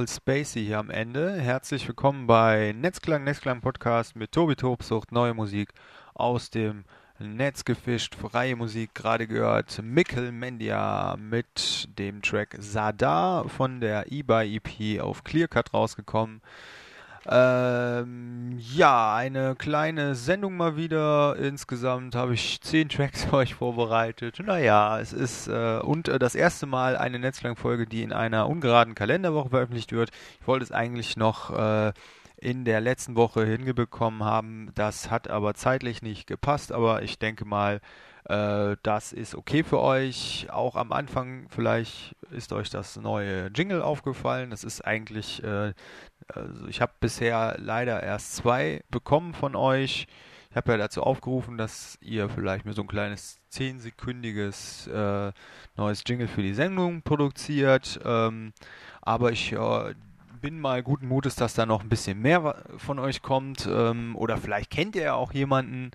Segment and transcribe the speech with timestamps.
[0.00, 1.32] voll spacey hier am Ende.
[1.32, 5.74] Herzlich willkommen bei Netzklang, Netzklang Podcast mit Tobi Tobsucht, neue Musik
[6.14, 6.84] aus dem
[7.18, 14.56] Netz gefischt, freie Musik, gerade gehört Mikkel Mendia mit dem Track Sadar von der eBay
[14.56, 16.40] EP auf Clearcut rausgekommen.
[17.32, 21.36] Ähm, ja, eine kleine Sendung mal wieder.
[21.36, 24.40] Insgesamt habe ich zehn Tracks für euch vorbereitet.
[24.44, 28.96] Naja, es ist äh, und äh, das erste Mal eine Netzlangfolge, die in einer ungeraden
[28.96, 30.10] Kalenderwoche veröffentlicht wird.
[30.40, 31.92] Ich wollte es eigentlich noch äh,
[32.40, 34.70] in der letzten Woche hingebekommen haben.
[34.74, 37.80] Das hat aber zeitlich nicht gepasst, aber ich denke mal,
[38.24, 40.48] äh, das ist okay für euch.
[40.50, 44.50] Auch am Anfang vielleicht ist euch das neue Jingle aufgefallen.
[44.50, 45.72] Das ist eigentlich, äh,
[46.28, 50.06] also ich habe bisher leider erst zwei bekommen von euch.
[50.50, 55.32] Ich habe ja dazu aufgerufen, dass ihr vielleicht mir so ein kleines zehnsekündiges äh,
[55.76, 58.00] neues Jingle für die Sendung produziert.
[58.04, 58.52] Ähm,
[59.00, 59.94] aber ich äh,
[60.40, 63.68] bin mal guten Mutes, dass da noch ein bisschen mehr von euch kommt.
[63.70, 65.90] Ähm, oder vielleicht kennt ihr ja auch jemanden,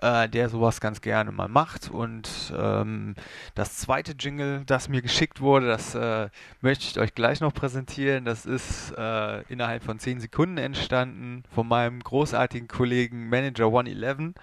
[0.00, 1.90] äh, der sowas ganz gerne mal macht.
[1.90, 3.14] Und ähm,
[3.54, 6.28] das zweite Jingle, das mir geschickt wurde, das äh,
[6.60, 8.24] möchte ich euch gleich noch präsentieren.
[8.24, 14.34] Das ist äh, innerhalb von 10 Sekunden entstanden von meinem großartigen Kollegen Manager 111.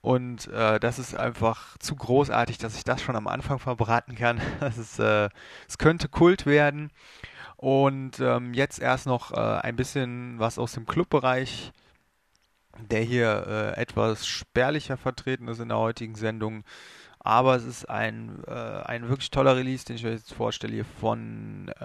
[0.00, 4.40] Und äh, das ist einfach zu großartig, dass ich das schon am Anfang verbraten kann.
[4.98, 5.28] Äh,
[5.68, 6.90] es könnte Kult werden.
[7.62, 11.70] Und ähm, jetzt erst noch äh, ein bisschen was aus dem Clubbereich,
[12.90, 16.64] der hier äh, etwas spärlicher vertreten ist in der heutigen Sendung.
[17.20, 20.84] Aber es ist ein, äh, ein wirklich toller Release, den ich euch jetzt vorstelle, hier
[20.84, 21.84] von äh,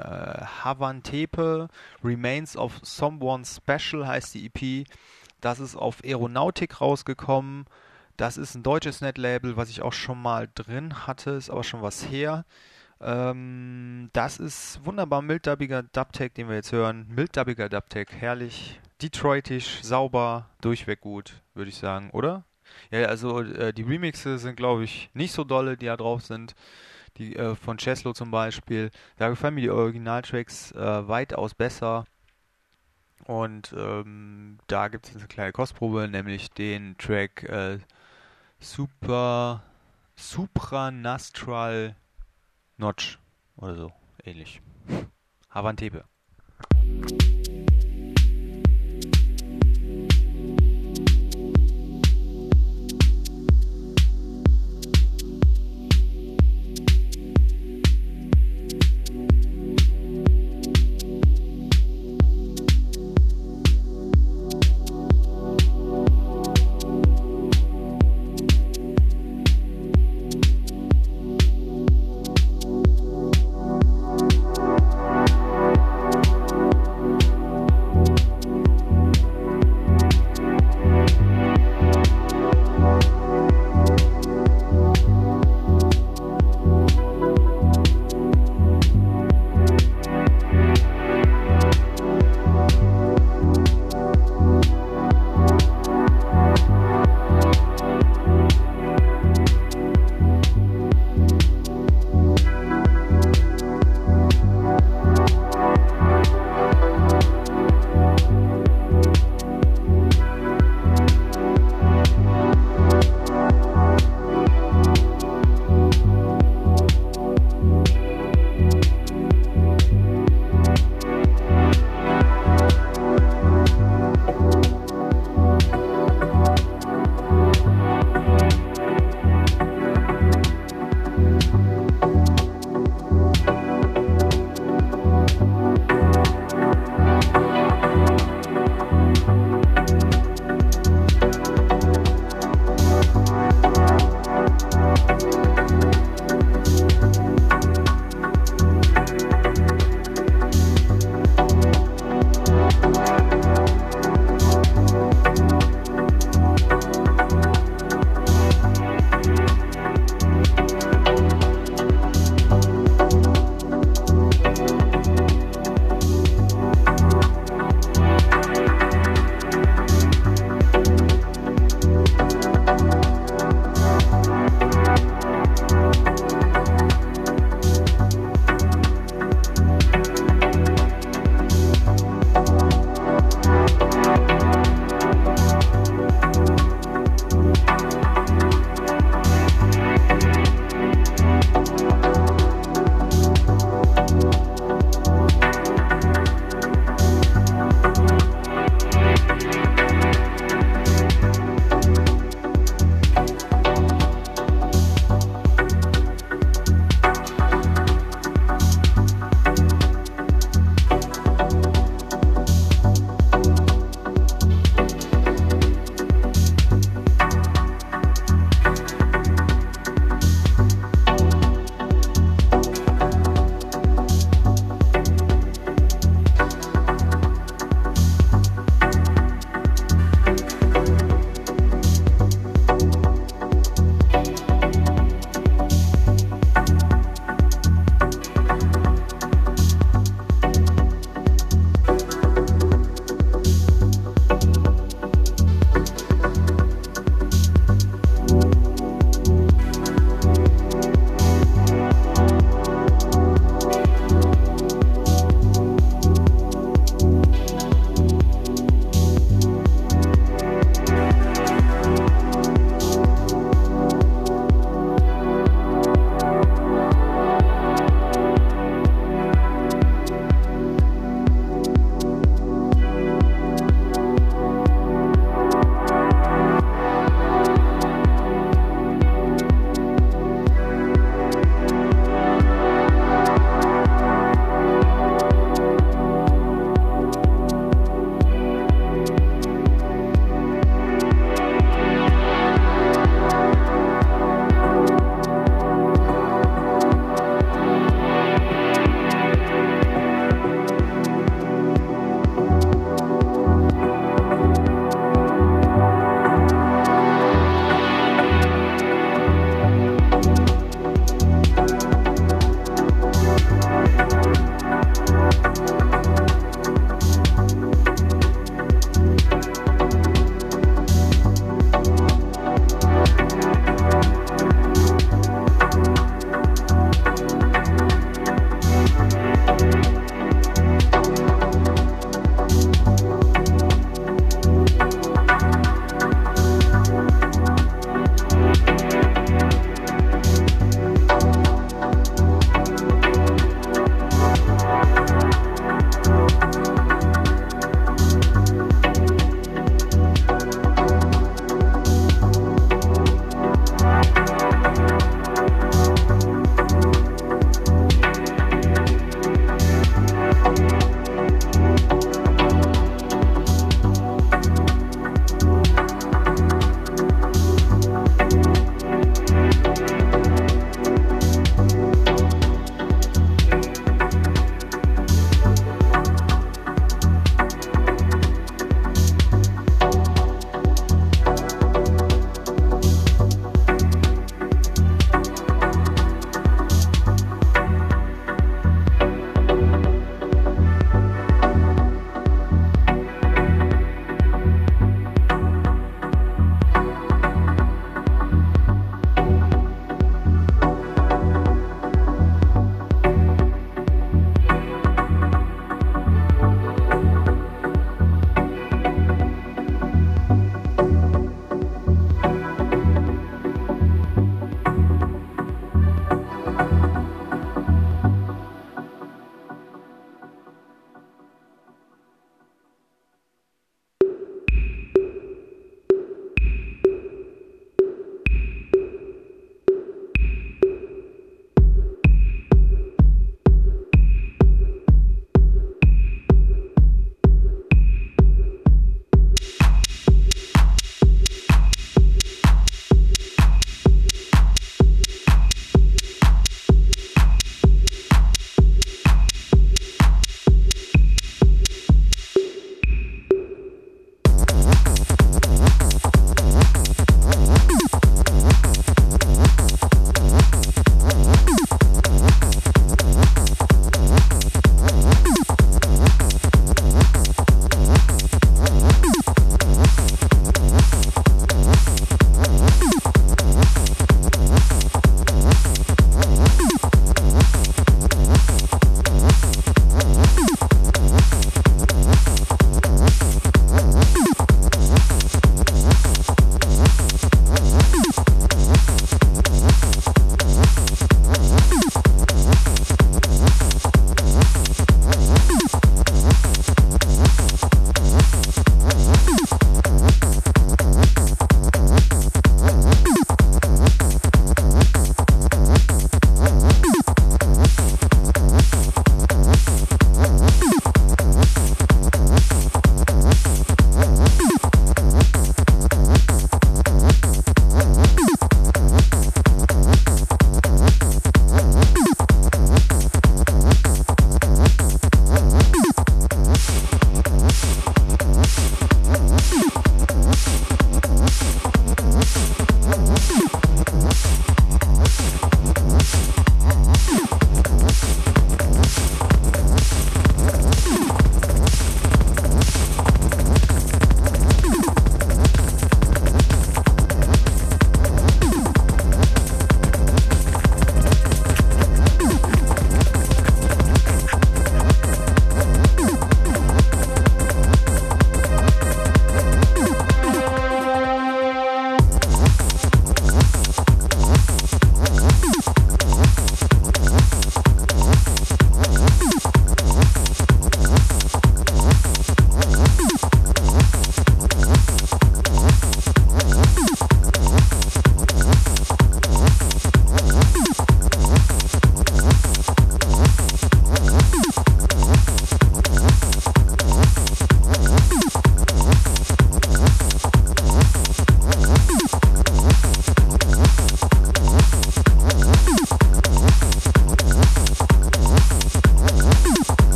[0.64, 1.68] Havantepe.
[2.04, 4.88] Remains of Someone Special heißt die EP.
[5.42, 7.66] Das ist auf Aeronautic rausgekommen.
[8.18, 11.84] Das ist ein deutsches Netlabel, was ich auch schon mal drin hatte, ist aber schon
[11.84, 12.46] was her.
[13.00, 17.08] Ähm, das ist wunderbar milddubbiger Dubtech, den wir jetzt hören.
[17.10, 22.46] Milddubbiger Dubtech, herrlich, Detroitisch, sauber, durchweg gut, würde ich sagen, oder?
[22.92, 26.56] Ja, also äh, die Remixe sind, glaube ich, nicht so dolle, die da drauf sind.
[27.18, 28.92] Die äh, von Cheslo zum Beispiel.
[29.18, 32.06] Da gefallen mir die Originaltracks äh, weitaus besser.
[33.26, 37.80] Und ähm, da gibt es eine kleine Kostprobe, nämlich den Track äh,
[38.60, 39.64] Super
[40.16, 41.96] Supranastral
[42.78, 43.18] Notch
[43.56, 43.92] oder so
[44.24, 44.62] ähnlich.
[45.50, 46.06] Havantepe.
[46.74, 47.27] Hui,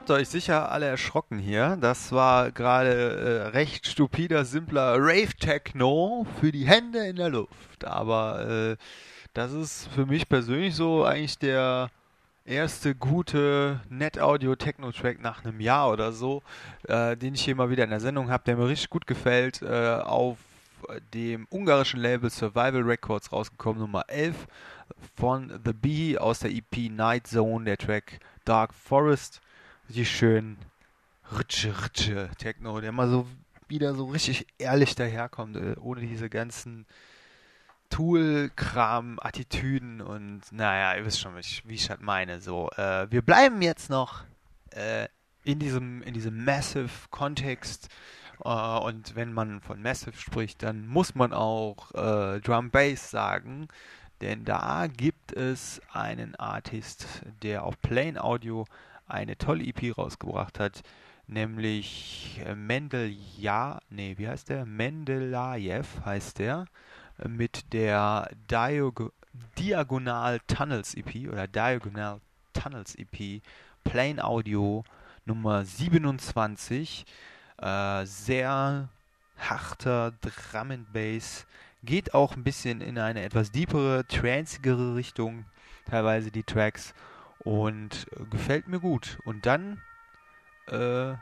[0.00, 1.76] habt euch sicher alle erschrocken hier.
[1.78, 7.84] Das war gerade äh, recht stupider, simpler Rave-Techno für die Hände in der Luft.
[7.84, 8.76] Aber äh,
[9.34, 11.90] das ist für mich persönlich so eigentlich der
[12.46, 16.42] erste gute Net-Audio-Techno-Track nach einem Jahr oder so,
[16.88, 19.60] äh, den ich hier mal wieder in der Sendung habe, der mir richtig gut gefällt.
[19.60, 20.38] Äh, auf
[21.12, 24.46] dem ungarischen Label Survival Records rausgekommen, Nummer 11
[25.14, 29.42] von The Bee aus der EP Night Zone, der Track Dark Forest.
[29.90, 30.56] Richtig schön
[31.36, 33.26] ritsche, ritsche Techno, der mal so
[33.66, 36.86] wieder so richtig ehrlich daherkommt, äh, ohne diese ganzen
[37.88, 42.40] Tool-Kram, Attitüden und naja, ihr wisst schon, wie ich, halt meine.
[42.40, 44.22] So, äh, wir bleiben jetzt noch
[44.76, 45.08] äh,
[45.42, 47.88] in diesem, in diesem Massive-Kontext.
[48.44, 53.66] Äh, und wenn man von Massive spricht, dann muss man auch äh, Drum Bass sagen.
[54.20, 57.08] Denn da gibt es einen Artist,
[57.42, 58.66] der auf Plain Audio
[59.10, 60.82] eine tolle EP rausgebracht hat,
[61.26, 64.66] nämlich äh, Mendel Ja, nee, wie heißt der?
[64.66, 66.66] Mendelajew heißt der
[67.28, 69.12] mit der Diag
[69.58, 72.20] Diagonal Tunnels EP oder Diagonal
[72.52, 73.42] Tunnels EP
[73.84, 74.84] Plain Audio
[75.24, 77.04] Nummer 27.
[77.58, 78.88] Äh, sehr
[79.38, 81.46] harter Drum and Bass.
[81.82, 85.44] Geht auch ein bisschen in eine etwas deepere, tranceigere Richtung,
[85.88, 86.94] teilweise die Tracks.
[87.40, 89.18] Und äh, gefällt mir gut.
[89.24, 89.82] Und dann
[90.68, 91.14] äh,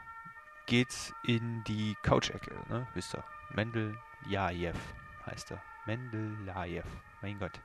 [0.67, 2.87] geht's in die Couch-Ecke, ne?
[2.95, 3.25] Wisst ihr?
[3.55, 3.97] Mendel
[4.29, 4.75] Jajew
[5.27, 5.63] heißt er.
[5.87, 6.85] Mendelejew.
[7.23, 7.61] Mein Gott.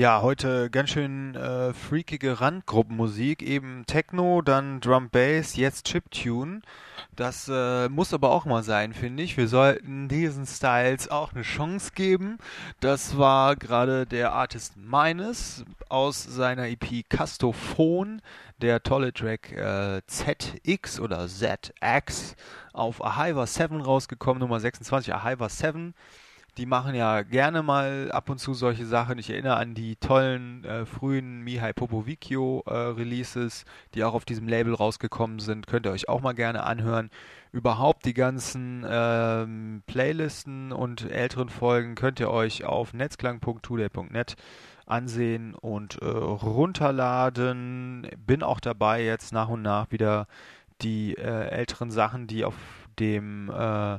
[0.00, 6.62] Ja, heute ganz schön äh, freakige Randgruppenmusik, eben Techno, dann Drum Bass, jetzt Chiptune.
[7.16, 9.36] Das äh, muss aber auch mal sein, finde ich.
[9.36, 12.38] Wir sollten diesen Styles auch eine Chance geben.
[12.80, 18.22] Das war gerade der Artist Minus aus seiner EP Castophon,
[18.62, 22.36] der tolle Track äh, ZX oder ZX
[22.72, 25.92] auf Ahiva 7 rausgekommen, Nummer 26, Ahiva 7
[26.60, 29.18] die machen ja gerne mal ab und zu solche Sachen.
[29.18, 34.46] Ich erinnere an die tollen äh, frühen Mihai Popovicchio äh, Releases, die auch auf diesem
[34.46, 35.66] Label rausgekommen sind.
[35.66, 37.08] Könnt ihr euch auch mal gerne anhören.
[37.50, 44.36] Überhaupt die ganzen ähm, Playlisten und älteren Folgen könnt ihr euch auf netzklang.today.net
[44.84, 48.06] ansehen und äh, runterladen.
[48.26, 50.26] Bin auch dabei, jetzt nach und nach wieder
[50.82, 52.54] die äh, älteren Sachen, die auf
[52.98, 53.98] dem äh,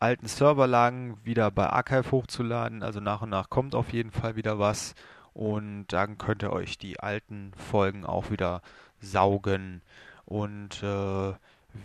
[0.00, 2.82] alten Serverlagen wieder bei Archive hochzuladen.
[2.82, 4.94] Also nach und nach kommt auf jeden Fall wieder was.
[5.34, 8.62] Und dann könnt ihr euch die alten Folgen auch wieder
[9.00, 9.82] saugen.
[10.24, 11.32] Und äh,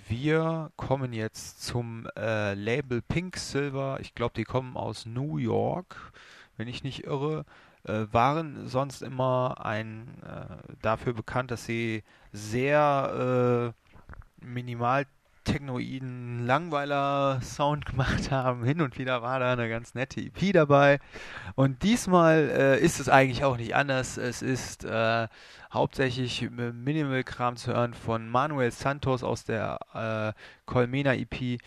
[0.07, 3.99] wir kommen jetzt zum äh, Label Pink Silver.
[4.01, 6.13] Ich glaube, die kommen aus New York,
[6.57, 7.45] wenn ich nicht irre.
[7.85, 13.73] Äh, waren sonst immer ein äh, dafür bekannt, dass sie sehr
[14.41, 15.05] äh, minimal
[15.43, 18.63] technoiden Langweiler-Sound gemacht haben.
[18.63, 20.99] Hin und wieder war da eine ganz nette EP dabei.
[21.55, 24.17] Und diesmal äh, ist es eigentlich auch nicht anders.
[24.17, 25.27] Es ist äh,
[25.71, 31.59] hauptsächlich Minimal-Kram zu hören von Manuel Santos aus der äh, Colmena EP.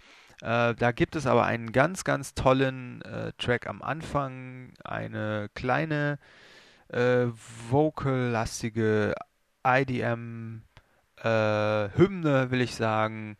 [0.42, 4.74] Äh, da gibt es aber einen ganz, ganz tollen äh, Track am Anfang.
[4.84, 6.18] Eine kleine
[6.88, 7.26] äh,
[7.70, 9.14] vocal-lastige
[9.66, 10.62] IDM
[11.18, 13.36] Hymne, will ich sagen,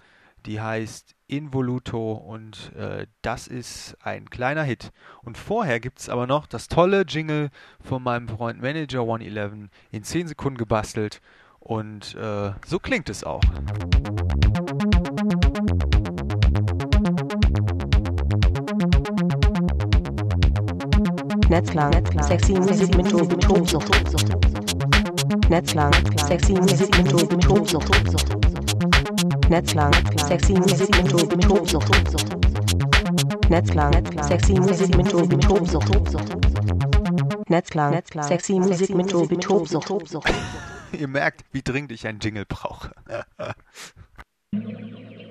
[0.47, 4.92] die heißt Involuto und äh, das ist ein kleiner Hit.
[5.22, 10.03] Und vorher gibt es aber noch das tolle Jingle von meinem Freund Manager 111 in
[10.05, 11.20] 10 Sekunden gebastelt
[11.59, 13.42] und äh, so klingt es auch.
[21.49, 21.92] Netzklang,
[22.22, 23.11] sexy Musik mit
[23.42, 23.90] Tobsucht.
[25.49, 28.45] Netzklang, sexy Musik mit Tobsucht.
[29.49, 31.88] Netzlang, sexy Musik mit Tobsucht.
[33.49, 35.88] Netzlang, sexy Musik mit Tobsucht.
[37.49, 39.90] Netzlang, sexy Musik mit Tobsucht.
[40.92, 42.90] Ihr merkt, wie dringend ich ein Jingle brauche.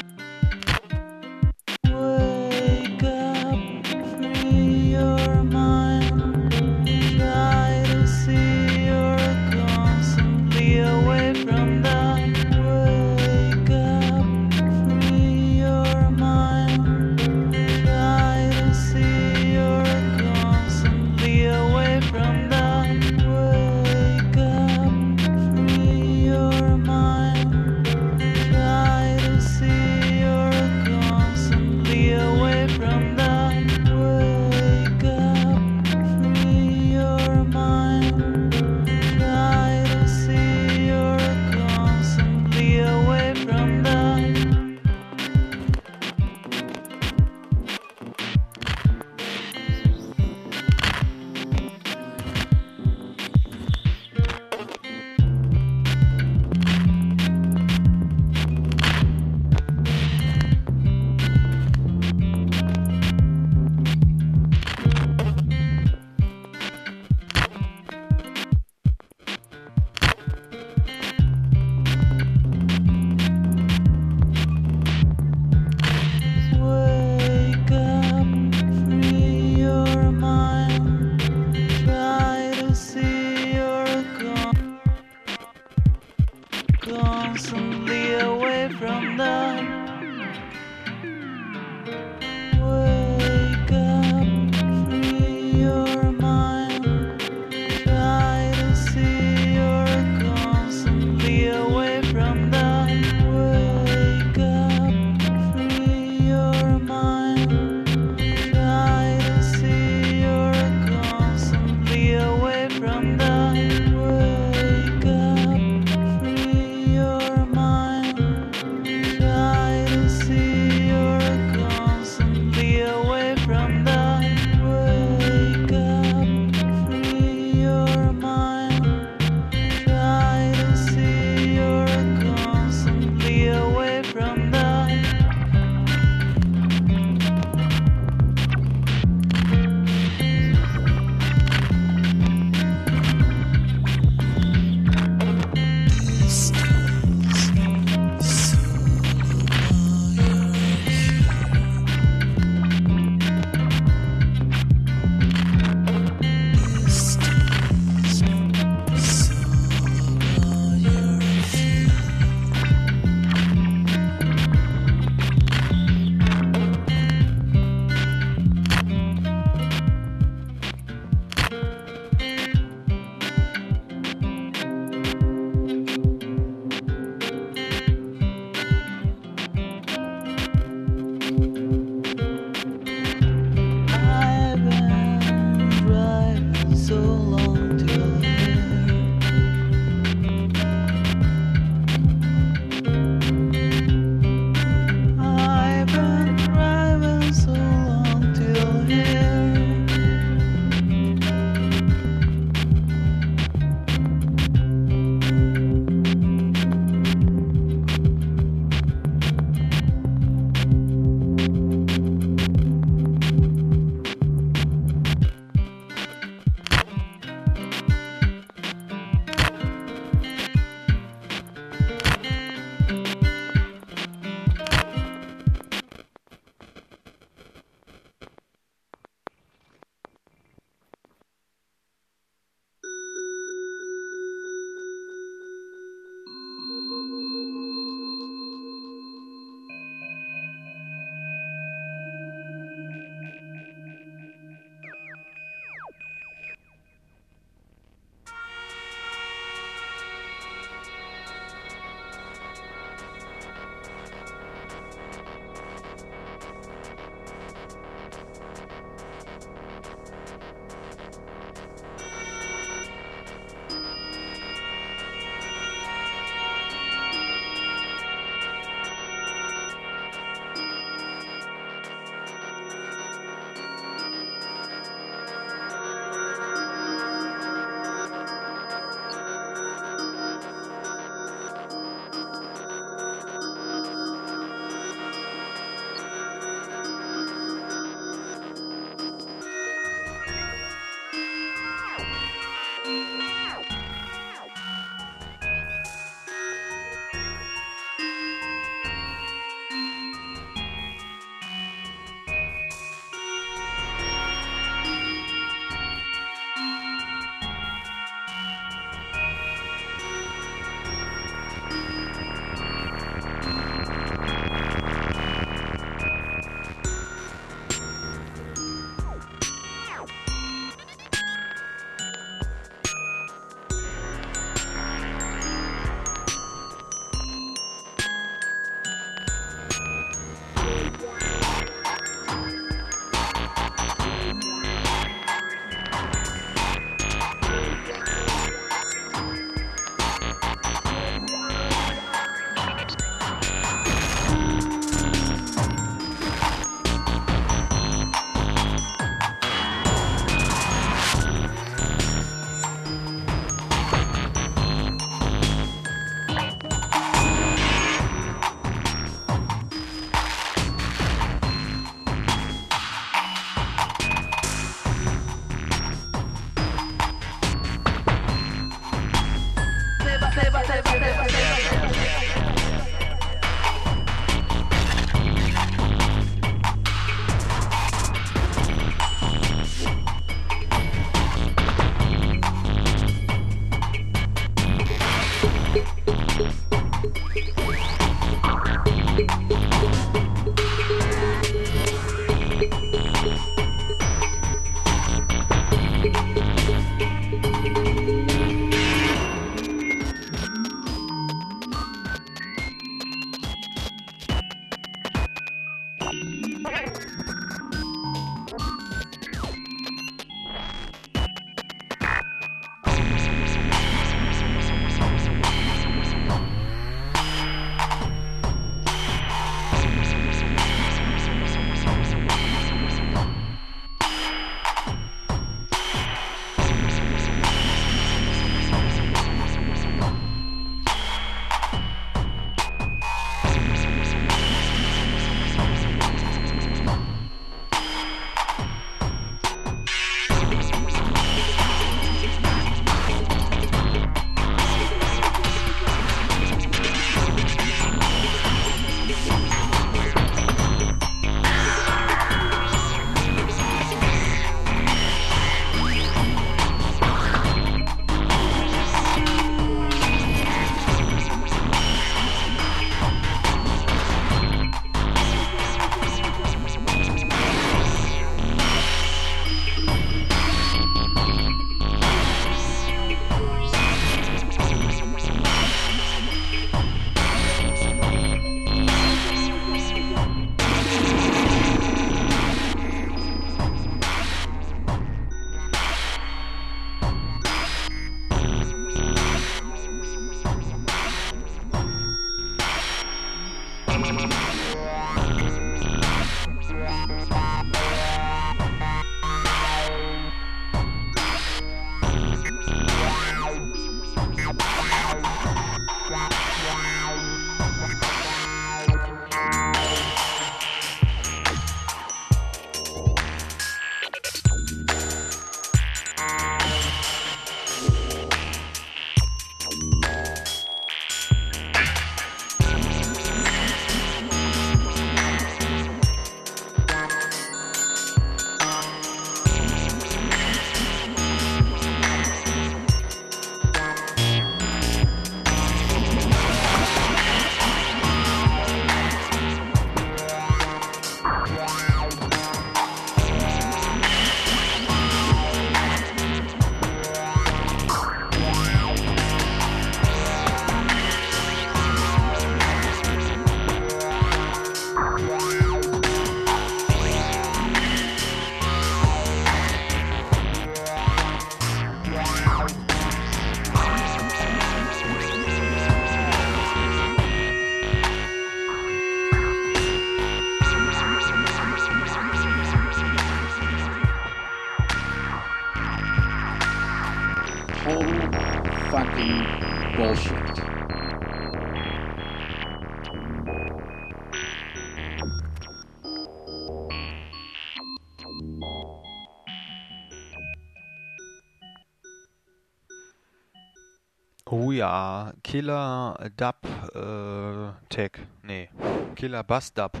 [595.52, 596.56] Killer Dub
[596.94, 598.12] äh, Tech.
[598.42, 598.70] Nee,
[599.14, 600.00] Killer Bass Dub.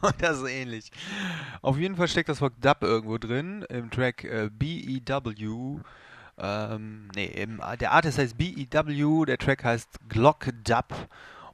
[0.18, 0.90] das ist ähnlich.
[1.60, 5.80] Auf jeden Fall steckt das Wort Dub irgendwo drin im Track äh, BEW.
[6.38, 10.94] Ähm, nee, im, der Artist heißt BEW, der Track heißt Glock Dub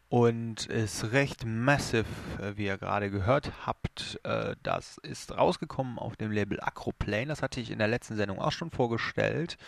[0.08, 2.04] und ist recht massive,
[2.40, 4.20] äh, wie ihr gerade gehört habt.
[4.22, 7.26] Äh, das ist rausgekommen auf dem Label Acroplane.
[7.26, 9.58] Das hatte ich in der letzten Sendung auch schon vorgestellt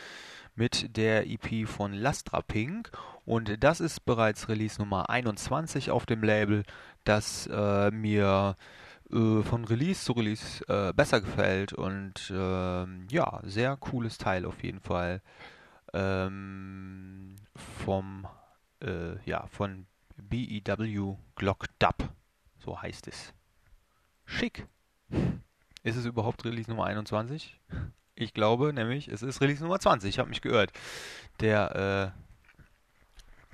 [0.54, 2.90] mit der EP von Lastra Pink.
[3.24, 6.64] Und das ist bereits Release Nummer 21 auf dem Label,
[7.04, 8.56] das äh, mir
[9.10, 11.72] äh, von Release zu Release äh, besser gefällt.
[11.72, 15.22] Und ähm, ja, sehr cooles Teil auf jeden Fall.
[15.92, 17.36] Ähm,
[17.84, 18.26] vom,
[18.80, 19.86] äh, ja, von
[20.16, 22.10] BEW Glock Dub.
[22.58, 23.32] So heißt es.
[24.24, 24.66] Schick.
[25.82, 27.60] Ist es überhaupt Release Nummer 21?
[28.16, 30.08] Ich glaube nämlich, es ist Release Nummer 20.
[30.08, 30.70] Ich habe mich geirrt.
[31.40, 32.24] Der äh,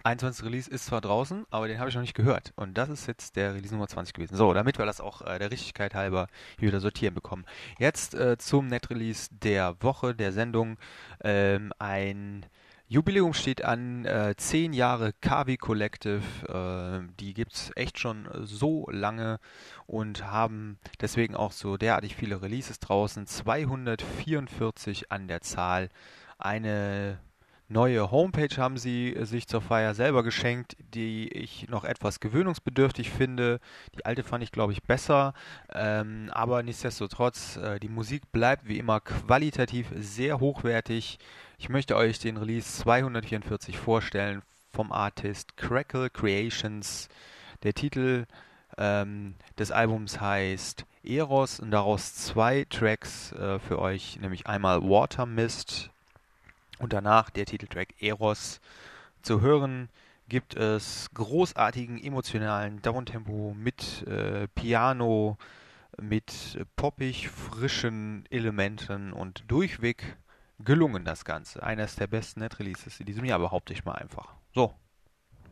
[0.03, 0.45] 21.
[0.45, 2.53] Release ist zwar draußen, aber den habe ich noch nicht gehört.
[2.57, 4.37] Und das ist jetzt der Release Nummer 20 gewesen.
[4.37, 6.27] So, damit wir das auch äh, der Richtigkeit halber
[6.59, 7.45] hier wieder sortieren bekommen.
[7.79, 10.79] Jetzt äh, zum Net-Release der Woche, der Sendung.
[11.23, 12.47] Ähm, ein
[12.93, 18.89] Jubiläum steht an, äh, zehn Jahre KW Collective, äh, die gibt es echt schon so
[18.91, 19.39] lange
[19.87, 25.89] und haben deswegen auch so derartig viele Releases draußen, 244 an der Zahl.
[26.37, 27.21] Eine
[27.71, 33.61] neue Homepage haben sie sich zur Feier selber geschenkt, die ich noch etwas gewöhnungsbedürftig finde.
[33.95, 35.35] Die alte fand ich, glaube ich, besser,
[35.73, 41.19] ähm, aber nichtsdestotrotz, äh, die Musik bleibt wie immer qualitativ sehr hochwertig.
[41.59, 44.43] Ich möchte euch den Release 244 vorstellen
[44.73, 47.09] vom Artist Crackle Creations.
[47.63, 48.27] Der Titel
[48.79, 55.27] ähm, des Albums heißt Eros und daraus zwei Tracks äh, für euch, nämlich einmal Water
[55.27, 55.91] Mist
[56.81, 58.61] und danach der Titeltrack Eros.
[59.23, 59.89] Zu hören
[60.29, 65.37] gibt es großartigen emotionalen Downtempo mit äh, Piano,
[66.01, 70.17] mit poppig frischen Elementen und durchweg
[70.59, 71.63] gelungen das Ganze.
[71.63, 74.35] Eines der besten Net-Releases in diesem Jahr, behaupte ich mal einfach.
[74.55, 74.75] So,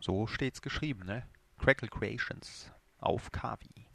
[0.01, 1.25] so steht's geschrieben, ne?
[1.59, 3.87] Crackle Creations auf Kavi.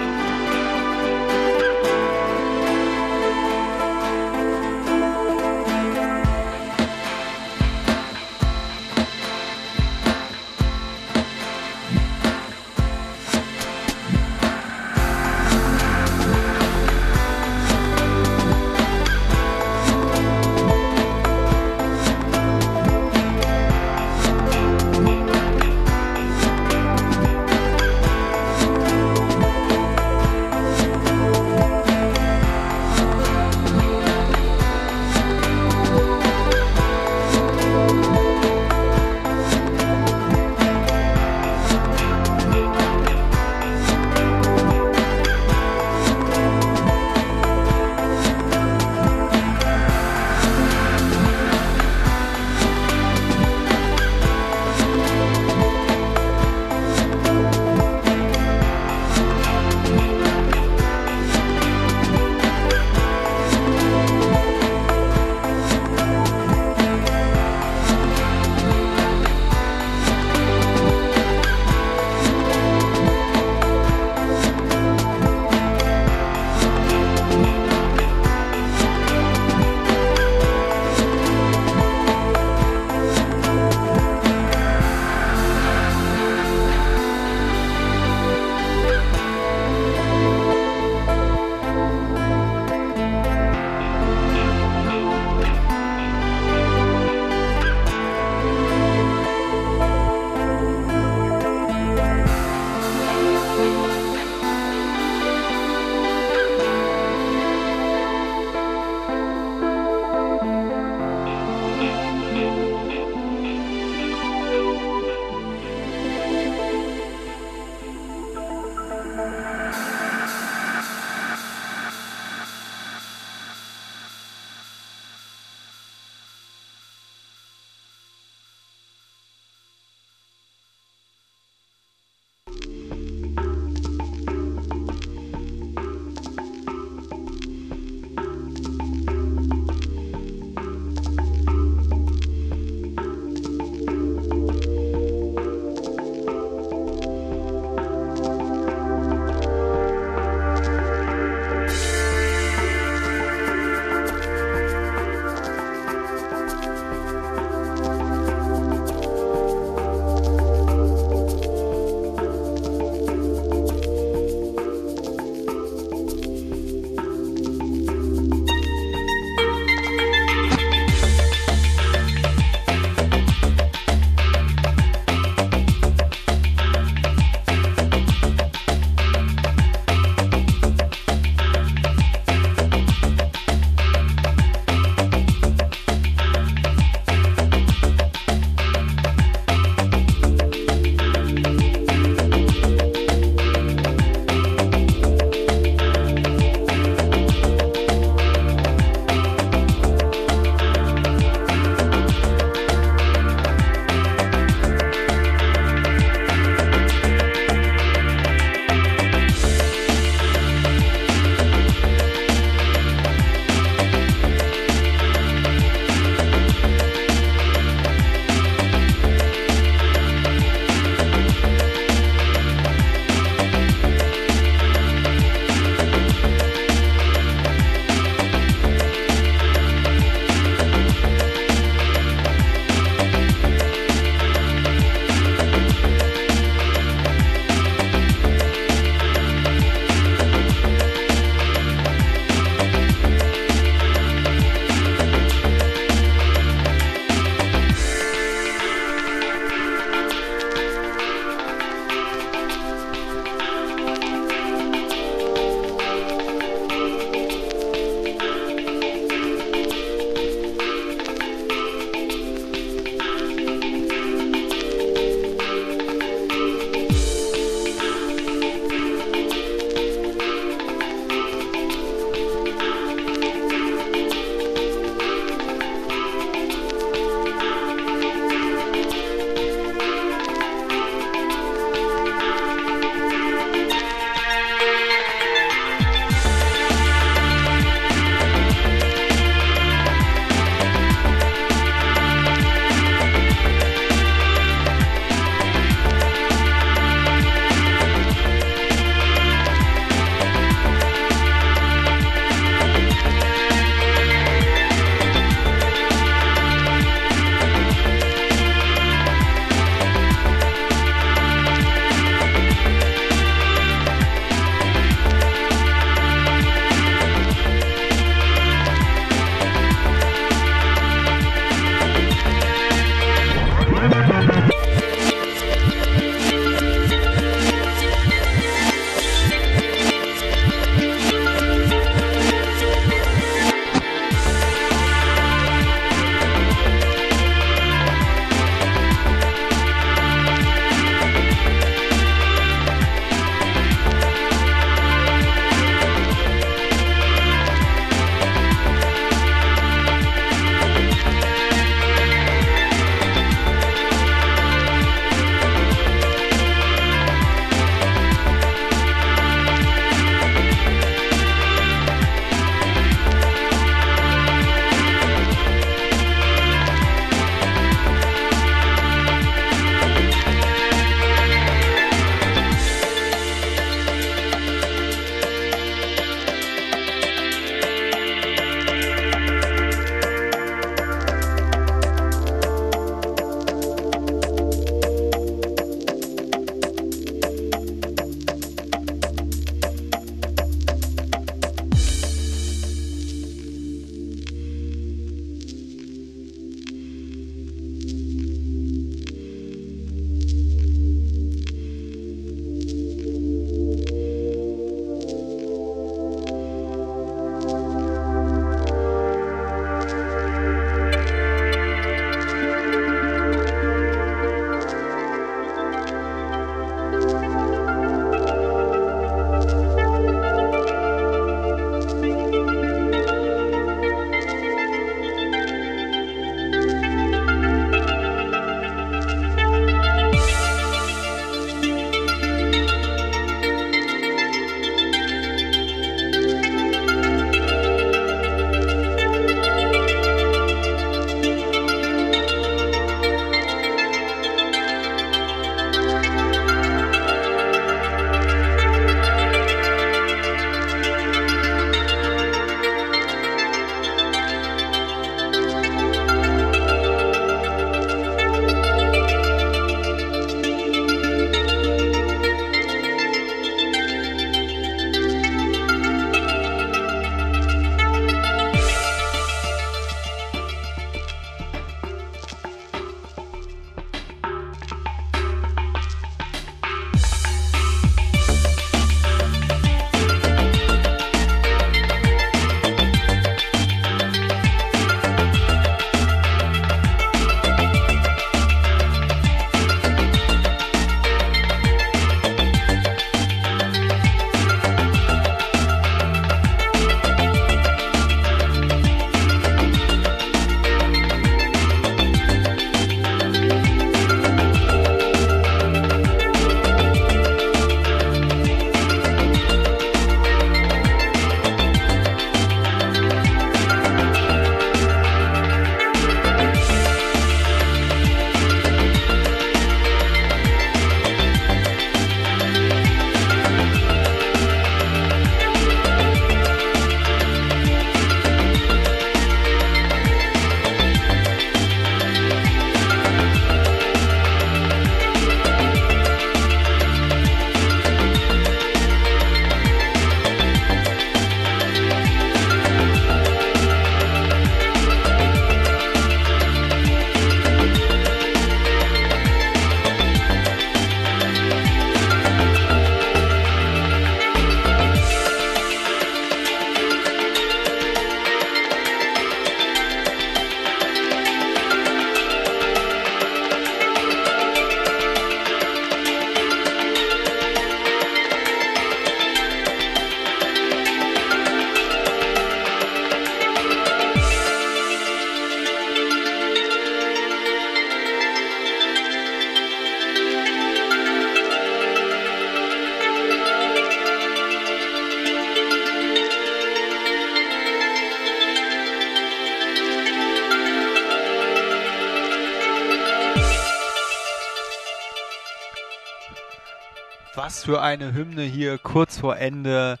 [597.64, 600.00] Für eine Hymne hier kurz vor Ende.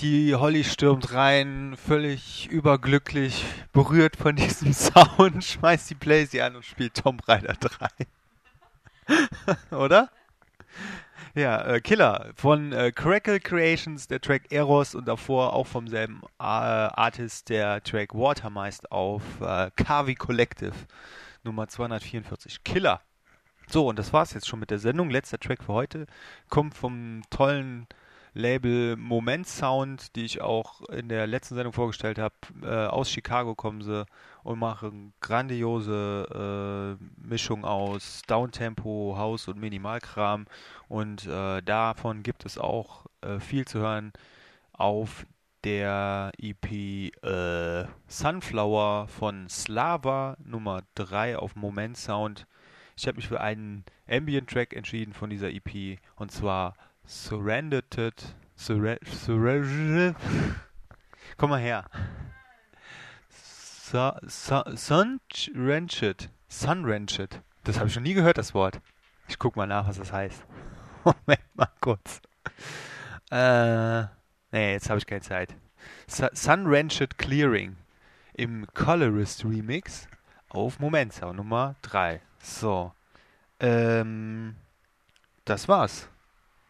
[0.00, 6.64] Die Holly stürmt rein, völlig überglücklich, berührt von diesem Sound, schmeißt die Blazy an und
[6.64, 7.88] spielt Tomb Raider 3.
[9.76, 10.10] Oder?
[11.36, 16.22] Ja, äh, Killer von äh, Crackle Creations, der Track Eros und davor auch vom selben
[16.40, 20.74] äh, Artist der Track Watermeist auf äh, Kavi Collective
[21.44, 22.64] Nummer 244.
[22.64, 23.00] Killer.
[23.68, 25.10] So, und das war's jetzt schon mit der Sendung.
[25.10, 26.06] Letzter Track für heute
[26.48, 27.88] kommt vom tollen
[28.32, 32.34] Label Moment Sound, die ich auch in der letzten Sendung vorgestellt habe.
[32.62, 34.06] Äh, aus Chicago kommen sie
[34.44, 40.46] und machen grandiose äh, Mischung aus Downtempo, House und Minimalkram.
[40.88, 44.12] Und äh, davon gibt es auch äh, viel zu hören
[44.74, 45.26] auf
[45.64, 46.70] der EP
[47.24, 52.46] äh, Sunflower von Slava Nummer 3 auf Moment Sound.
[52.98, 56.74] Ich habe mich für einen Ambient Track entschieden von dieser EP und zwar
[57.04, 58.34] Surrendered.
[58.54, 60.14] Surre Surre
[61.36, 61.84] Komm mal her.
[63.28, 66.30] Su Su Sunwrenched.
[66.48, 67.42] Sunwrenched.
[67.64, 68.80] Das habe ich noch nie gehört, das Wort.
[69.28, 70.42] Ich guck mal nach, was das heißt.
[71.04, 72.22] Moment mal kurz.
[73.30, 74.04] Äh,
[74.52, 75.54] nee, jetzt habe ich keine Zeit.
[76.06, 77.76] Su Sunwrenched Clearing
[78.32, 80.08] im Colorist Remix
[80.48, 82.22] auf Momentsound Nummer 3.
[82.46, 82.92] So.
[83.58, 84.54] Ähm,
[85.44, 86.08] das war's.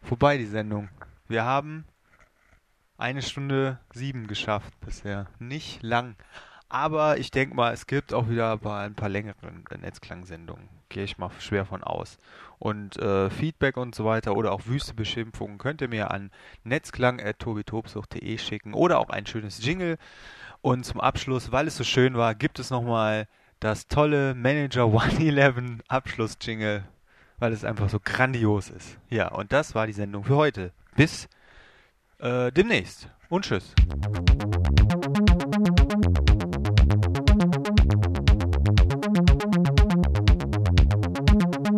[0.01, 0.89] Vorbei die Sendung.
[1.27, 1.85] Wir haben
[2.97, 5.27] eine Stunde sieben geschafft bisher.
[5.37, 6.15] Nicht lang.
[6.67, 9.35] Aber ich denke mal, es gibt auch wieder ein paar längere
[9.79, 10.67] Netzklangsendungen.
[10.89, 12.17] Gehe ich mal schwer von aus.
[12.57, 16.31] Und äh, Feedback und so weiter oder auch wüste Beschimpfungen könnt ihr mir an
[16.63, 19.97] netzklang.tobitobsucht.de schicken oder auch ein schönes Jingle.
[20.61, 23.27] Und zum Abschluss, weil es so schön war, gibt es nochmal
[23.59, 26.83] das tolle Manager 111 Abschluss-Jingle,
[27.39, 28.97] weil es einfach so grandios ist.
[29.09, 30.71] Ja, und das war die Sendung für heute.
[30.95, 31.27] Bis
[32.19, 33.73] äh, demnächst und tschüss.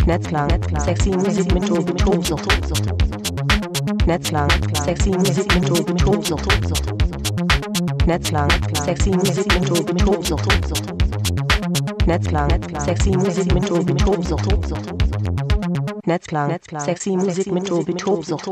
[0.06, 0.50] Netzklang,
[0.80, 2.48] sexy Musik mit Tobi Tobsucht.
[4.08, 6.48] Netzklang, sexy Musik mit Tobi Tobsucht.
[8.08, 10.99] Netzklang, sexy Musik mit Tobi Tobsucht.
[12.06, 12.50] Netzklang,
[12.80, 14.48] sexy Musik mit Tobi Tobsucht.
[16.06, 18.50] Netzklang, sexy Musik mit Tobi Tobsucht.